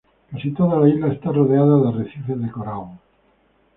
Casi 0.31 0.49
toda 0.51 0.79
la 0.79 0.89
isla 0.89 1.11
esta 1.13 1.29
rodeada 1.31 1.77
de 1.83 1.89
arrecifes 1.89 2.41
de 2.41 2.49
coral. 2.51 2.85